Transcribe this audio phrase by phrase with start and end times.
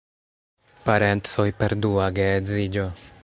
[0.87, 2.89] Parencoj per dua geedziĝo.